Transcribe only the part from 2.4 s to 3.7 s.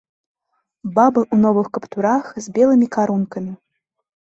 з белымі карункамі.